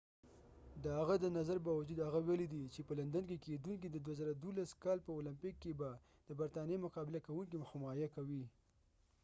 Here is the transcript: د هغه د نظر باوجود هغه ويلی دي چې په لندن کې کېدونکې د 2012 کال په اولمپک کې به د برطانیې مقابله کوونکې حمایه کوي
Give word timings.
د 0.83 0.85
هغه 0.99 1.15
د 1.19 1.25
نظر 1.37 1.57
باوجود 1.67 1.99
هغه 2.07 2.19
ويلی 2.27 2.47
دي 2.53 2.63
چې 2.73 2.81
په 2.87 2.93
لندن 2.99 3.23
کې 3.29 3.43
کېدونکې 3.45 3.87
د 3.91 3.97
2012 4.05 4.83
کال 4.83 4.97
په 5.05 5.11
اولمپک 5.17 5.53
کې 5.63 5.71
به 5.79 5.91
د 6.27 6.29
برطانیې 6.39 6.83
مقابله 6.85 7.19
کوونکې 7.27 7.67
حمایه 7.69 8.07
کوي 8.15 8.43